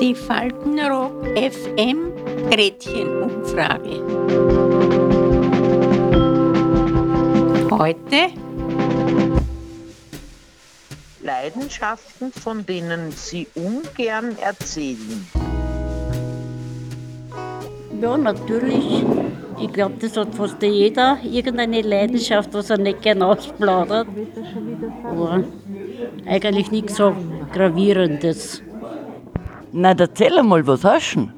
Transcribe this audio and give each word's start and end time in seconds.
Die 0.00 0.14
Faltenrock 0.14 1.26
FM 1.36 2.12
Gretchenumfrage. 2.50 4.00
Heute 7.70 8.30
Leidenschaften, 11.20 12.32
von 12.32 12.64
denen 12.64 13.12
Sie 13.12 13.46
ungern 13.54 14.34
erzählen. 14.38 15.28
Ja, 18.00 18.16
natürlich. 18.16 19.04
Ich 19.60 19.72
glaube, 19.72 19.94
das 20.00 20.16
hat 20.16 20.34
fast 20.34 20.62
jeder 20.62 21.18
irgendeine 21.22 21.82
Leidenschaft, 21.82 22.52
was 22.54 22.70
er 22.70 22.78
nicht 22.78 23.02
gerne 23.02 23.26
ausplaudert. 23.26 24.06
Aber 25.04 25.44
eigentlich 26.26 26.70
nichts 26.70 26.96
so 26.96 27.14
Gravierendes. 27.52 28.62
Na, 29.72 29.92
erzähl 29.92 30.42
mal, 30.42 30.66
was 30.66 30.84
hast 30.84 31.14
du 31.14 31.20
denn? 31.20 31.32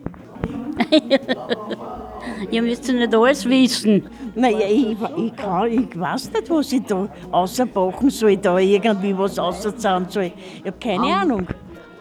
Ihr 2.51 2.63
müsst 2.63 2.89
ja 2.89 2.95
nicht 2.95 3.15
alles 3.15 3.49
wissen. 3.49 4.05
Naja, 4.35 4.67
ich, 4.69 4.97
ich, 5.17 5.37
kann, 5.37 5.67
ich 5.71 5.99
weiß 5.99 6.33
nicht, 6.33 6.51
was 6.51 6.73
ich 6.73 6.83
da 6.85 7.09
außerbachen 7.31 8.11
soll, 8.11 8.37
da 8.37 8.59
irgendwie 8.59 9.17
was 9.17 9.39
außerzahlen 9.39 10.07
soll. 10.09 10.33
Ich 10.59 10.67
habe 10.67 10.77
keine 10.81 11.15
Ahnung. 11.15 11.47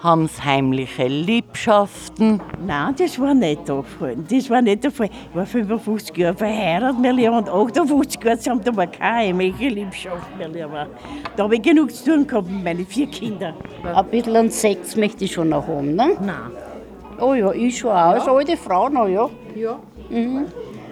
Haben 0.03 0.27
sie 0.27 0.41
heimliche 0.41 1.05
Liebschaften? 1.05 2.41
Nein, 2.65 2.95
das 2.97 3.19
war 3.19 3.35
nicht 3.35 3.67
der 3.67 3.83
Fall. 3.83 4.15
Das 4.27 4.49
war 4.49 4.59
nicht 4.59 4.83
der 4.83 4.89
Fall. 4.89 5.09
Ich 5.29 5.35
war 5.35 5.45
55 5.45 6.17
Jahre 6.17 6.35
verheiratet, 6.35 6.99
mein 6.99 7.15
Lieber, 7.15 7.37
und 7.37 7.47
58 7.47 8.23
Jahre 8.23 8.37
zusammen, 8.39 8.61
da 8.63 8.75
war 8.75 8.87
keine 8.87 9.27
heimliche 9.27 9.67
Liebschaft, 9.67 10.25
mein 10.39 10.53
Lieber. 10.53 10.87
Da 11.35 11.43
habe 11.43 11.55
ich 11.55 11.61
genug 11.61 11.91
zu 11.91 12.05
tun 12.05 12.25
gehabt 12.25 12.49
mit 12.49 12.63
meinen 12.63 12.87
vier 12.87 13.05
Kindern. 13.11 13.53
Ein 13.83 14.05
bisschen 14.07 14.35
an 14.35 14.49
Sex 14.49 14.95
möchte 14.95 15.25
ich 15.25 15.33
schon 15.33 15.49
noch 15.49 15.67
haben, 15.67 15.93
ne? 15.93 16.17
Nein. 16.19 16.35
Oh 17.19 17.35
ja, 17.35 17.51
ich 17.51 17.77
schon 17.77 17.91
auch. 17.91 18.13
Als 18.13 18.27
alte 18.27 18.57
Frau 18.57 18.89
noch, 18.89 19.07
ja. 19.07 19.29
Ja. 19.55 19.77
Mhm. 20.09 20.47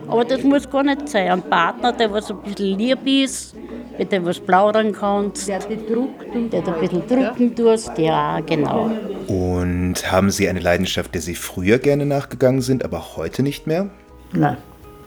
Aber 0.07 0.23
das 0.23 0.43
muss 0.43 0.69
gar 0.69 0.83
nicht 0.83 1.09
sein. 1.09 1.31
Ein 1.31 1.41
Partner, 1.41 1.91
der 1.93 2.11
was 2.13 2.29
ein 2.29 2.37
bisschen 2.43 2.77
lieb 2.77 2.99
ist, 3.05 3.55
mit 3.99 4.13
dem 4.13 4.25
was 4.25 4.39
plaudern 4.39 4.93
kannst. 4.93 5.47
Der 5.47 5.59
dich 5.59 5.85
druckt 5.85 6.33
und 6.33 6.51
Der 6.51 6.65
ein 6.65 6.79
bisschen 6.79 7.05
drücken 7.05 7.53
tust. 7.55 7.91
Ja, 7.97 8.39
genau. 8.39 8.89
Und 9.27 10.09
haben 10.09 10.31
Sie 10.31 10.47
eine 10.47 10.61
Leidenschaft, 10.61 11.13
der 11.13 11.21
Sie 11.21 11.35
früher 11.35 11.77
gerne 11.79 12.05
nachgegangen 12.05 12.61
sind, 12.61 12.85
aber 12.85 13.17
heute 13.17 13.43
nicht 13.43 13.67
mehr? 13.67 13.89
Nein, 14.31 14.57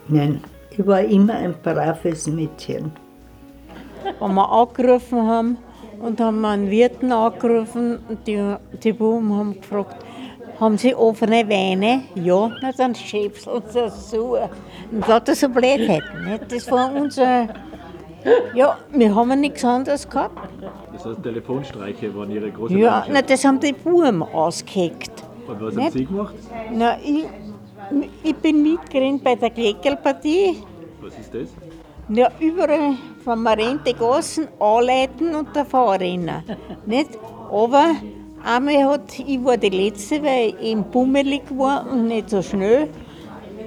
nein. 0.08 0.44
Ich 0.70 0.86
war 0.86 1.00
immer 1.00 1.34
ein 1.34 1.54
braves 1.62 2.26
Mädchen. 2.26 2.92
Wenn 4.20 4.34
wir 4.34 4.50
angerufen 4.50 5.26
haben 5.26 5.56
und 6.00 6.20
haben 6.20 6.44
einen 6.44 6.70
Wirten 6.70 7.12
angerufen 7.12 7.98
und 8.08 8.26
die, 8.26 8.56
die 8.82 8.92
Buben 8.92 9.34
haben 9.34 9.60
gefragt, 9.60 10.04
haben 10.60 10.76
Sie 10.76 10.94
offene 10.94 11.48
Weine? 11.48 12.02
Ja, 12.14 12.50
na 12.60 12.72
dann 12.72 12.94
schiebst 12.94 13.48
uns 13.48 13.72
das 13.72 14.10
so. 14.10 14.38
Und 14.90 15.08
lauter 15.08 15.34
so 15.34 15.48
Blödheiten. 15.48 16.24
Nicht? 16.24 16.52
Das 16.52 16.70
war 16.70 16.94
unser. 16.94 17.48
Ja, 18.54 18.78
wir 18.92 19.14
haben 19.14 19.40
nichts 19.40 19.64
anderes 19.64 20.08
gehabt. 20.08 20.38
Das 20.92 21.04
heißt, 21.04 21.22
Telefonstreiche 21.22 22.14
waren 22.14 22.30
Ihre 22.30 22.50
große 22.50 22.78
Ja, 22.78 23.04
na, 23.10 23.22
das 23.22 23.44
haben 23.44 23.58
die 23.60 23.72
Buben 23.72 24.22
ausgeheckt. 24.22 25.10
Und 25.48 25.60
was 25.60 25.74
nicht? 25.74 25.84
haben 25.86 25.92
Sie 25.98 26.04
gemacht? 26.06 26.34
Na, 26.72 26.96
ich, 27.02 27.24
ich 28.22 28.34
bin 28.36 28.62
Mitglied 28.62 29.22
bei 29.24 29.34
der 29.34 29.50
Kleckerpartie. 29.50 30.62
Was 31.00 31.18
ist 31.18 31.34
das? 31.34 31.48
Ja, 32.08 32.28
überall 32.40 32.94
von 33.24 33.42
Marente 33.42 33.94
Gassen 33.94 34.48
anleiten 34.60 35.34
und 35.34 35.54
davor 35.54 35.94
rennen. 35.98 36.42
Nicht? 36.86 37.10
Aber 37.50 37.92
einmal 38.44 38.84
hat, 38.84 39.18
ich 39.18 39.44
war 39.44 39.56
die 39.56 39.68
Letzte, 39.70 40.22
weil 40.22 40.48
ich 40.50 40.60
eben 40.60 40.84
bummelig 40.84 41.42
war 41.56 41.86
und 41.90 42.08
nicht 42.08 42.30
so 42.30 42.42
schnell, 42.42 42.88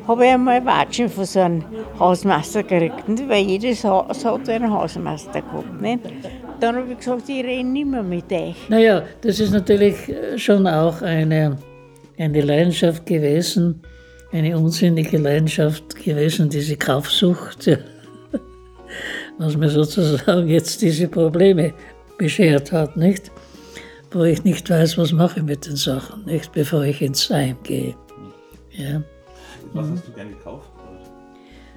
habe 0.07 0.25
ich 0.25 0.31
einmal 0.31 0.65
Watschen 0.65 1.09
von 1.09 1.25
so 1.25 1.39
einem 1.39 1.63
Hausmeister 1.99 2.63
gekriegt. 2.63 3.07
Nicht? 3.07 3.27
Weil 3.27 3.43
jedes 3.43 3.83
Haus 3.83 4.23
hat 4.23 4.47
einen 4.49 4.71
Hausmeister 4.71 5.41
gehabt. 5.41 5.81
Nicht? 5.81 6.01
Dann 6.59 6.75
habe 6.75 6.91
ich 6.91 6.97
gesagt, 6.97 7.27
ich 7.27 7.43
renne 7.43 7.69
nicht 7.69 7.87
mehr 7.87 8.03
mit 8.03 8.31
euch. 8.31 8.55
Naja, 8.69 9.03
das 9.21 9.39
ist 9.39 9.51
natürlich 9.51 9.95
schon 10.37 10.67
auch 10.67 11.01
eine, 11.01 11.57
eine 12.17 12.41
Leidenschaft 12.41 13.05
gewesen, 13.05 13.81
eine 14.31 14.57
unsinnige 14.57 15.17
Leidenschaft 15.17 15.95
gewesen, 15.95 16.49
diese 16.49 16.77
Kaufsucht, 16.77 17.69
was 19.37 19.57
mir 19.57 19.69
sozusagen 19.69 20.47
jetzt 20.47 20.81
diese 20.81 21.07
Probleme 21.07 21.73
beschert 22.17 22.71
hat, 22.71 22.95
nicht? 22.95 23.31
Wo 24.11 24.23
ich 24.23 24.43
nicht 24.45 24.69
weiß, 24.69 24.97
was 24.97 25.11
mache 25.11 25.39
ich 25.39 25.45
mit 25.45 25.65
den 25.65 25.75
Sachen, 25.75 26.25
nicht? 26.25 26.53
Bevor 26.53 26.83
ich 26.83 27.01
ins 27.01 27.29
Heim 27.29 27.57
gehe. 27.63 27.95
Ja. 28.71 29.01
Was 29.75 29.91
hast 29.91 30.07
du 30.07 30.11
gern 30.13 30.29
gekauft? 30.29 30.71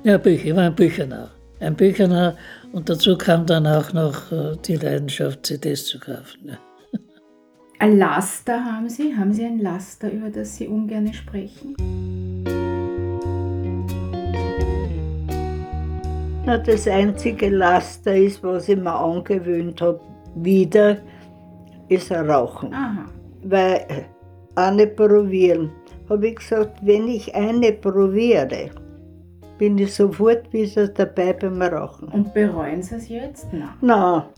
Ja, 0.05 0.19
Bücher, 0.19 0.47
ich 0.47 0.55
war 0.55 0.63
ein 0.63 0.75
Büchernah. 0.75 1.31
Ein 1.59 1.75
Büchernah 1.75 2.37
und 2.73 2.89
dazu 2.89 3.19
kam 3.19 3.45
dann 3.45 3.67
auch 3.67 3.93
noch 3.93 4.31
äh, 4.31 4.57
die 4.65 4.77
Leidenschaft, 4.77 5.45
CDs 5.45 5.87
zu 5.87 5.99
kaufen. 5.99 6.57
Ein 7.81 7.99
Laster 7.99 8.65
haben 8.65 8.89
Sie? 8.89 9.17
Haben 9.17 9.33
Sie 9.33 9.45
ein 9.45 9.59
Laster, 9.59 10.11
über 10.11 10.31
das 10.31 10.57
Sie 10.57 10.67
ungern 10.67 11.13
sprechen? 11.13 11.75
Na, 16.45 16.59
das 16.59 16.87
einzige 16.87 17.51
Laster 17.51 18.17
ist, 18.17 18.43
was 18.43 18.69
ich 18.69 18.77
mir 18.77 18.95
angewöhnt 18.95 19.81
habe, 19.81 20.01
wieder, 20.37 20.99
ist 21.89 22.11
ein 22.13 22.31
Rauchen. 22.31 22.73
Aha. 22.73 23.07
Weil 23.45 23.85
äh, 23.89 24.05
eine 24.55 24.87
probieren. 24.87 25.71
Habe 26.09 26.29
ich 26.29 26.37
gesagt, 26.37 26.79
wenn 26.83 27.09
ich 27.09 27.35
eine 27.35 27.73
probiere, 27.73 28.71
bin 29.59 29.77
ich 29.79 29.95
sofort 29.95 30.51
wieder 30.53 30.89
dabei 30.89 31.33
beim 31.33 31.61
Rauchen. 31.61 32.09
Und 32.09 32.33
bereuen 32.33 32.83
Sie 32.83 32.95
es 32.95 33.09
jetzt? 33.09 33.53
Nein. 33.53 33.69
Na, 33.81 34.29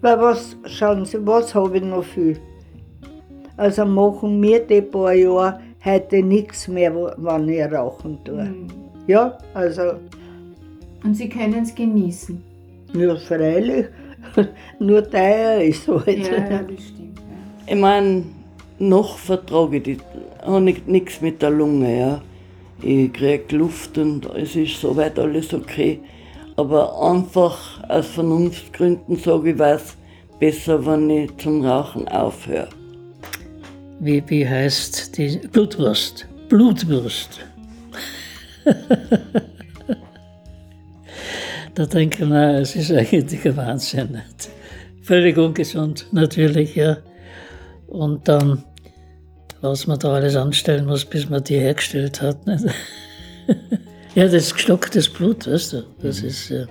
weil 0.00 0.20
was, 0.20 0.56
schauen 0.66 1.04
Sie, 1.04 1.24
was 1.26 1.54
habe 1.54 1.78
ich 1.78 1.84
noch 1.84 2.04
viel? 2.04 2.38
Also 3.56 3.84
machen 3.84 4.40
mir 4.40 4.60
die 4.66 4.82
paar 4.82 5.12
Jahre 5.14 5.60
heute 5.84 6.22
nichts 6.22 6.66
mehr, 6.68 6.92
wenn 6.94 7.48
ich 7.48 7.72
rauchen 7.72 8.18
tue. 8.24 8.44
Mhm. 8.44 8.66
Ja, 9.06 9.38
also, 9.54 9.92
Und 11.04 11.14
Sie 11.14 11.28
können 11.28 11.62
es 11.62 11.74
genießen. 11.74 12.42
ja, 12.94 13.14
freilich, 13.16 13.86
nur 14.78 15.08
teuer 15.08 15.60
ist 15.60 15.86
halt. 15.86 16.06
Ja, 16.08 16.32
ja, 16.50 16.62
das 16.62 16.82
stimmt. 16.84 17.18
Ja. 17.18 17.74
Ich 17.74 17.80
meine, 17.80 18.24
noch 18.78 19.18
vertrage 19.18 19.76
ich 19.78 19.82
die, 19.82 19.98
habe 20.42 20.70
ich 20.70 20.86
nichts 20.86 21.20
mit 21.20 21.42
der 21.42 21.50
Lunge. 21.50 21.98
Ja. 21.98 22.22
Ich 22.82 23.12
kriege 23.12 23.56
Luft 23.56 23.96
und 23.98 24.26
es 24.34 24.56
ist 24.56 24.80
soweit 24.80 25.18
alles 25.18 25.54
okay. 25.54 26.00
Aber 26.56 27.00
einfach 27.02 27.82
aus 27.88 28.08
Vernunftsgründen 28.08 29.16
sage 29.16 29.52
ich, 29.52 29.58
weiß 29.58 29.96
besser, 30.38 30.84
wenn 30.86 31.10
ich 31.10 31.36
zum 31.38 31.64
Rauchen 31.64 32.06
aufhöre. 32.08 32.68
Wie, 34.00 34.22
wie 34.26 34.48
heißt 34.48 35.16
die 35.16 35.38
Blutwurst? 35.48 36.26
Blutwurst. 36.48 37.40
da 41.74 41.86
denke 41.86 42.22
ich 42.24 42.28
mir, 42.28 42.58
es 42.58 42.76
ist 42.76 42.92
eigentlich 42.92 43.44
ein 43.46 43.56
Wahnsinn. 43.56 44.20
Völlig 45.02 45.36
ungesund, 45.38 46.06
natürlich, 46.12 46.74
ja. 46.74 46.98
Und 47.94 48.26
dann, 48.26 48.64
was 49.60 49.86
man 49.86 50.00
da 50.00 50.14
alles 50.14 50.34
anstellen 50.34 50.86
muss, 50.86 51.04
bis 51.04 51.30
man 51.30 51.44
die 51.44 51.60
hergestellt 51.60 52.20
hat. 52.20 52.44
Nicht? 52.44 52.64
ja, 54.16 54.24
das 54.24 54.34
ist 54.34 54.54
gestocktes 54.54 55.08
Blut, 55.08 55.46
weißt 55.46 55.74
du. 55.74 55.84
Das 56.02 56.20
ist, 56.20 56.48
ja. 56.48 56.66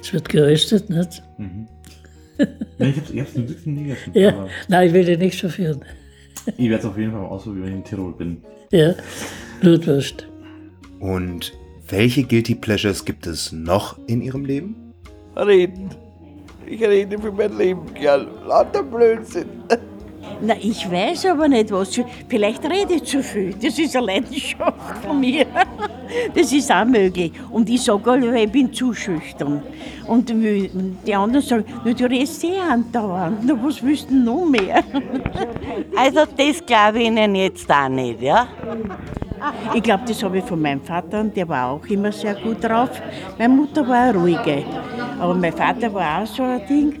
Es 0.00 0.10
wird 0.10 0.28
geröstet, 0.30 0.88
nicht? 0.88 1.22
Mhm. 1.36 1.68
Nein, 2.78 2.90
ich 2.90 2.96
hab's, 2.96 3.10
ich 3.10 3.20
hab's 3.20 3.34
wirklich 3.34 3.66
nie 3.66 3.82
gegessen. 3.84 4.10
Ja, 4.14 4.48
nein, 4.68 4.88
ich 4.88 4.94
will 4.94 5.04
dich 5.04 5.18
nicht 5.18 5.38
chauffieren. 5.38 5.84
Ich 6.56 6.70
werde 6.70 6.76
es 6.76 6.84
auf 6.84 6.96
jeden 6.96 7.10
Fall 7.10 7.22
mal 7.22 7.26
ausprobieren, 7.26 7.64
wenn 7.64 7.72
ich 7.72 7.78
in 7.78 7.84
Tirol 7.84 8.12
bin. 8.12 8.40
Ja, 8.70 8.94
Blutwurst. 9.60 10.28
Und 11.00 11.52
welche 11.88 12.22
Guilty 12.22 12.54
Pleasures 12.54 13.04
gibt 13.04 13.26
es 13.26 13.50
noch 13.50 13.98
in 14.06 14.22
Ihrem 14.22 14.44
Leben? 14.44 14.94
Reden. 15.34 15.90
Ich 16.68 16.82
rede 16.82 17.18
für 17.18 17.32
mein 17.32 17.56
Leben 17.56 17.82
gern. 17.94 18.26
Lauter 18.46 18.82
Blödsinn. 18.82 19.48
Na, 20.40 20.54
ich 20.60 20.90
weiß 20.90 21.26
aber 21.26 21.48
nicht, 21.48 21.70
was. 21.70 21.98
Vielleicht 22.28 22.64
rede 22.64 22.94
ich 22.94 23.04
zu 23.04 23.22
viel. 23.22 23.54
Das 23.54 23.78
ist 23.78 23.96
eine 23.96 24.06
Leidenschaft 24.06 24.98
von 25.06 25.20
mir. 25.20 25.46
Das 26.34 26.52
ist 26.52 26.70
auch 26.70 26.84
möglich. 26.84 27.32
Und 27.50 27.68
ich 27.68 27.82
sage 27.82 28.12
alle, 28.12 28.40
ich 28.40 28.50
bin 28.50 28.72
zu 28.72 28.94
schüchtern. 28.94 29.60
Und 30.06 30.30
die 30.30 31.14
anderen 31.14 31.44
sagen, 31.44 31.64
"Na, 31.84 31.92
du 31.92 32.04
redest 32.04 32.40
sehr 32.40 32.62
andauernd. 32.62 33.40
Na, 33.42 33.54
was 33.60 33.82
willst 33.82 34.04
du 34.08 34.14
denn 34.14 34.24
noch 34.24 34.44
mehr? 34.46 34.84
Also 35.96 36.20
das 36.36 36.64
glaube 36.64 37.00
ich 37.00 37.06
Ihnen 37.08 37.34
jetzt 37.34 37.68
auch 37.70 37.88
nicht, 37.88 38.22
ja? 38.22 38.46
Ich 39.74 39.82
glaube, 39.82 40.04
das 40.06 40.22
habe 40.22 40.38
ich 40.38 40.44
von 40.44 40.62
meinem 40.62 40.80
Vater 40.80 41.20
und 41.20 41.36
der 41.36 41.48
war 41.48 41.70
auch 41.72 41.86
immer 41.86 42.12
sehr 42.12 42.34
gut 42.36 42.62
drauf. 42.62 42.90
Meine 43.36 43.52
Mutter 43.54 43.86
war 43.86 43.96
eine 44.08 44.18
ruhige. 44.18 44.64
Aber 45.18 45.34
mein 45.34 45.52
Vater 45.52 45.92
war 45.92 46.22
auch 46.22 46.26
so 46.26 46.42
ein 46.42 46.66
Ding. 46.68 47.00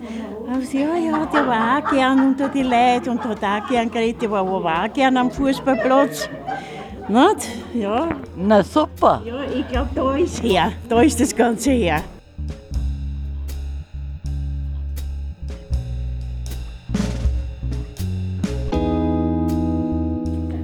Also, 0.52 0.78
ja, 0.78 0.96
ja, 0.96 1.26
der 1.26 1.46
war 1.46 1.78
auch 1.78 1.90
gern 1.90 2.28
unter 2.28 2.48
die 2.48 2.62
Leute 2.62 3.10
und 3.10 3.22
hat 3.24 3.42
auch 3.42 3.68
gern 3.68 3.90
geredet, 3.90 4.22
der 4.22 4.30
war 4.30 4.40
aber 4.40 4.84
auch 4.84 4.92
gern 4.92 5.16
am 5.16 5.30
Fußballplatz. 5.30 6.28
Nicht? 7.08 7.48
Ja. 7.74 8.08
Na 8.36 8.62
super. 8.62 9.22
Ja, 9.24 9.42
ich 9.54 9.68
glaube, 9.68 9.90
da 9.94 10.16
ist 10.16 10.42
her. 10.42 10.72
Da 10.88 11.02
ist 11.02 11.20
das 11.20 11.34
Ganze 11.34 11.70
her. 11.70 12.02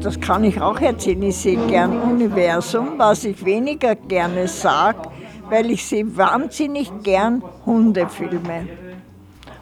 Das 0.02 0.18
kann 0.18 0.42
ich 0.42 0.60
auch 0.60 0.80
erzählen. 0.80 1.22
Ich 1.22 1.36
sehe 1.36 1.56
gern 1.68 2.00
Universum, 2.00 2.94
was 2.98 3.24
ich 3.24 3.44
weniger 3.44 3.94
gerne 3.94 4.48
sage, 4.48 5.11
weil 5.52 5.70
ich 5.70 5.84
sehe 5.84 6.16
wahnsinnig 6.16 6.90
gern 7.02 7.42
Hundefilme. 7.66 8.66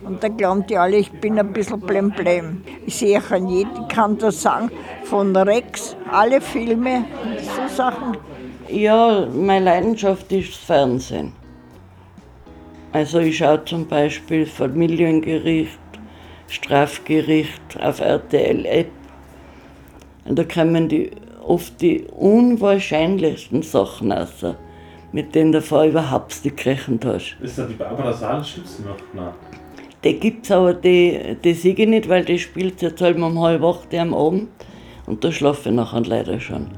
Und 0.03 0.23
da 0.23 0.29
glauben 0.29 0.65
die 0.69 0.77
alle, 0.77 0.99
ich 0.99 1.11
bin 1.11 1.37
ein 1.37 1.53
bisschen 1.53 1.81
blemblem. 1.81 2.63
Ich 2.87 2.95
sehe 2.95 3.21
an 3.29 3.49
jedem, 3.49 3.73
ich 3.83 3.89
kann 3.89 4.17
das 4.17 4.41
sagen, 4.41 4.71
von 5.03 5.35
Rex, 5.35 5.97
alle 6.13 6.41
Filme, 6.41 7.07
so 7.43 7.75
Sachen. 7.75 8.17
Ja, 8.69 9.27
meine 9.35 9.65
Leidenschaft 9.65 10.31
ist 10.31 10.53
das 10.53 10.59
Fernsehen. 10.59 11.33
Also 12.93 13.19
ich 13.19 13.39
schaue 13.39 13.65
zum 13.65 13.89
Beispiel 13.89 14.47
Familiengericht, 14.47 15.81
Strafgericht 16.47 17.81
auf 17.81 17.99
RTL 17.99 18.65
App. 18.65 18.93
Und 20.25 20.39
da 20.39 20.45
kommen 20.45 20.89
die 20.89 21.11
oft 21.45 21.81
die 21.81 22.07
unwahrscheinlichsten 22.17 23.63
Sachen 23.63 24.13
raus, 24.13 24.45
mit 25.13 25.35
denen 25.35 25.53
du 25.53 25.61
vorher 25.61 25.91
überhaupt 25.91 26.45
nicht 26.45 26.57
gerechnet 26.57 27.05
hast. 27.05 27.37
Ist 27.41 27.59
da 27.59 27.67
die 27.67 27.75
Barbara 27.75 28.13
Salisch 28.13 28.59
noch? 28.85 28.97
Nein. 29.13 29.35
Die 30.03 30.19
gibt's 30.19 30.51
aber, 30.51 30.73
die, 30.73 31.37
die 31.45 31.53
sehe 31.53 31.75
ich 31.75 31.89
nicht, 31.89 32.09
weil 32.09 32.25
die 32.25 32.39
spielt 32.39 32.81
jetzt 32.81 33.03
halt 33.03 33.17
um 33.19 33.41
halb 33.41 33.63
acht 33.63 33.95
am 33.95 34.15
Abend 34.15 34.49
und 35.07 35.23
da 35.23 35.31
schlafe 35.31 35.69
ich 35.69 35.75
nachher 35.75 36.01
leider 36.03 36.41
schon. 36.41 36.69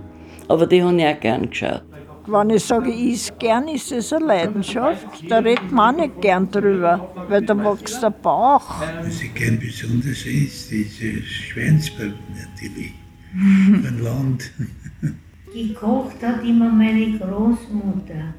Aber 0.48 0.66
die 0.66 0.82
habe 0.82 0.96
ich 0.96 1.06
auch 1.06 1.20
gern 1.20 1.48
geschaut. 1.48 1.82
Wenn 2.26 2.50
ich 2.50 2.64
sage, 2.64 2.90
ich 2.90 3.14
is 3.14 3.32
gern, 3.38 3.66
ist 3.68 3.90
es 3.90 4.12
eine 4.12 4.26
Leidenschaft. 4.26 5.06
Da 5.28 5.38
redet 5.38 5.72
man 5.72 5.94
auch 5.96 6.00
nicht 6.00 6.20
gern 6.20 6.48
drüber, 6.50 7.08
weil 7.28 7.42
da 7.42 7.56
wächst 7.56 8.00
der 8.02 8.10
Bauch. 8.10 8.80
Was 9.02 9.22
ich 9.22 9.34
gern 9.34 9.58
besonders 9.58 10.24
ist, 10.24 10.70
diese 10.70 11.22
Schweinsburg 11.22 12.14
natürlich. 12.30 12.92
Ein 13.34 14.00
Land. 14.02 14.52
Gekocht 15.52 16.22
hat 16.22 16.44
immer 16.44 16.70
meine 16.70 17.18
Großmutter. 17.18 18.34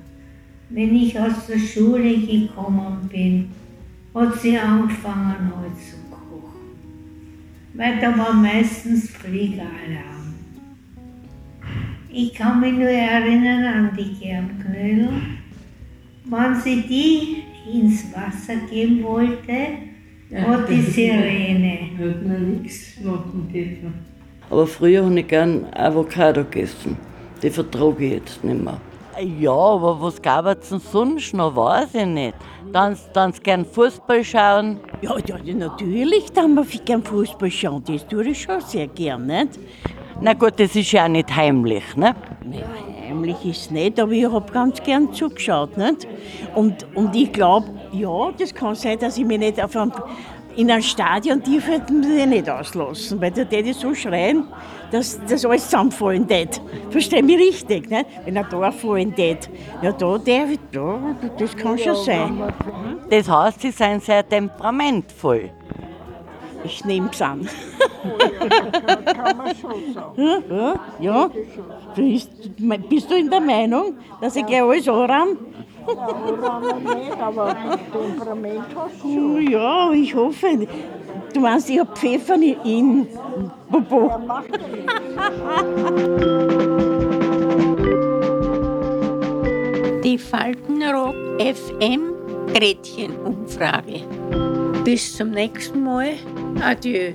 Wenn 0.70 0.96
ich 0.96 1.20
aus 1.20 1.46
der 1.48 1.60
Schule 1.60 2.18
gekommen 2.18 3.08
bin, 3.12 3.50
hat 4.16 4.40
sie 4.40 4.58
angefangen 4.58 5.52
halt 5.56 5.78
zu 5.78 5.98
kochen. 6.10 6.74
Weil 7.76 8.00
da 8.00 8.18
war 8.18 8.34
meistens 8.34 9.10
Fliegeralarm. 9.12 10.34
Ich 12.10 12.34
kann 12.34 12.60
mich 12.60 12.74
nur 12.74 12.90
erinnern 12.90 13.66
an 13.66 13.98
die 13.98 14.14
Germknödel. 14.20 15.10
Wenn 16.26 16.56
sie 16.62 16.82
die 16.82 17.44
ins 17.72 18.12
Wasser 18.14 18.56
geben 18.70 19.04
wollte, 19.04 19.54
hat 20.36 20.70
die 20.70 20.82
Sirene. 20.82 21.90
Hört 21.98 22.26
man 22.26 22.62
nichts 22.62 23.00
machen 23.02 23.50
dürfen. 23.52 24.13
Aber 24.54 24.68
früher 24.68 25.04
habe 25.04 25.20
ich 25.20 25.28
gern 25.28 25.66
Avocado 25.74 26.44
gegessen. 26.44 26.96
Die 27.42 27.50
vertrage 27.50 28.06
ich 28.06 28.14
jetzt 28.14 28.44
nicht 28.44 28.64
mehr. 28.64 28.80
Ja, 29.40 29.52
aber 29.52 30.00
was 30.00 30.22
gab 30.22 30.46
es 30.46 30.70
denn 30.70 30.80
sonst 30.80 31.34
noch? 31.34 31.56
Weiß 31.56 31.96
ich 31.96 32.06
nicht. 32.06 32.36
Dann, 32.72 32.96
dann 33.14 33.34
gern 33.42 33.66
Fußball 33.66 34.24
schauen. 34.24 34.80
Ja, 35.02 35.16
ja, 35.26 35.56
natürlich, 35.56 36.32
dann 36.34 36.54
wir 36.54 36.66
gern 36.86 37.02
Fußball 37.04 37.50
schauen. 37.50 37.84
Das 37.88 38.06
tue 38.08 38.28
ich 38.28 38.44
schon 38.44 38.62
sehr 38.62 38.86
gern, 38.86 39.26
nicht? 39.26 39.60
Na 40.22 40.34
gut, 40.34 40.60
das 40.60 40.76
ist 40.76 40.92
ja 40.92 41.06
auch 41.06 41.10
nicht 41.10 41.36
heimlich, 41.36 41.96
ne? 41.96 42.16
Nein, 42.46 42.64
heimlich 43.08 43.44
ist 43.46 43.62
es 43.62 43.72
nicht, 43.72 44.00
aber 44.00 44.12
ich 44.12 44.32
habe 44.32 44.52
ganz 44.52 44.84
gern 44.84 45.12
zugeschaut, 45.12 45.76
nicht? 45.78 46.08
Und, 46.54 46.86
und 46.94 47.16
ich 47.16 47.34
glaube, 47.34 47.72
ja, 47.92 48.32
das 48.38 48.54
kann 48.54 48.76
sein, 48.76 49.00
dass 49.00 49.18
ich 49.18 49.26
mich 49.26 49.40
nicht 49.40 49.62
auf 49.64 49.76
einem, 49.76 49.92
in 50.56 50.72
einem 50.72 50.82
Stadion 50.82 51.44
tief 51.44 51.68
hätten 51.68 52.04
wir 52.04 52.26
nicht 52.26 52.50
auslassen, 52.50 53.20
weil 53.22 53.32
der 53.32 53.48
täte 53.48 53.74
so 53.74 53.94
schreien, 53.94 54.48
dass 54.92 55.20
das 55.28 55.46
alles 55.46 55.66
zusammenfallen 55.66 56.28
tät. 56.28 56.62
Versteh 56.90 57.22
mich 57.22 57.38
richtig, 57.38 57.90
nicht? 57.90 58.06
Wenn 58.26 58.36
er 58.36 58.44
da 58.44 58.72
fallen 58.72 59.16
tät. 59.16 59.50
Ja, 59.82 59.92
da, 59.92 60.18
der, 60.18 60.48
da, 60.72 61.00
das 61.38 61.56
kann 61.56 61.78
schon 61.78 61.96
sein. 61.96 62.54
Das 63.10 63.30
heißt, 63.30 63.62
Sie 63.62 63.72
sind 63.72 64.04
sehr 64.04 64.28
temperamentvoll. 64.28 65.50
Ich 66.64 66.86
nehme 66.86 67.10
es 67.12 67.22
an. 67.22 67.48
Kann 69.06 69.38
man 69.38 69.56
schon 69.56 69.94
sagen. 69.94 70.44
Ja, 70.50 70.76
ja. 71.00 71.30
Bist, 71.96 72.30
bist 72.90 73.12
du 73.12 73.16
in 73.16 73.30
der 73.30 73.42
Meinung, 73.42 73.98
dass 74.22 74.36
ich 74.36 74.46
gleich 74.46 74.62
alles 74.62 74.88
anramme? 74.88 75.38
Nicht, 75.86 77.22
aber 77.22 77.56
Temperament 77.92 78.66
hast. 78.76 79.50
Ja, 79.50 79.92
ich 79.92 80.16
hoffe. 80.16 80.68
Du 81.34 81.40
meinst, 81.40 81.70
ich 81.70 81.80
habe 81.80 81.96
Pfeffer 81.96 82.36
in 82.36 83.08
Popo. 83.70 84.12
Die 90.04 90.18
Faltenrock 90.18 91.16
FM 91.40 92.14
Gretchenumfrage. 92.54 94.02
Bis 94.84 95.16
zum 95.16 95.32
nächsten 95.32 95.84
Mal. 95.84 96.14
Adieu. 96.62 97.14